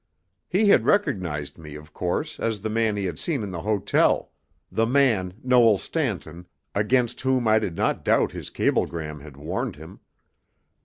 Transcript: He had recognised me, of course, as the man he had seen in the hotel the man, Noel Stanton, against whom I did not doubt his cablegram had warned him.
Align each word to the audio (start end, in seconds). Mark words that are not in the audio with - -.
He 0.49 0.69
had 0.69 0.83
recognised 0.87 1.59
me, 1.59 1.75
of 1.75 1.93
course, 1.93 2.39
as 2.39 2.63
the 2.63 2.71
man 2.71 2.97
he 2.97 3.05
had 3.05 3.19
seen 3.19 3.43
in 3.43 3.51
the 3.51 3.61
hotel 3.61 4.31
the 4.71 4.87
man, 4.87 5.35
Noel 5.43 5.77
Stanton, 5.77 6.47
against 6.73 7.21
whom 7.21 7.47
I 7.47 7.59
did 7.59 7.75
not 7.75 8.03
doubt 8.03 8.31
his 8.31 8.49
cablegram 8.49 9.19
had 9.19 9.37
warned 9.37 9.75
him. 9.75 9.99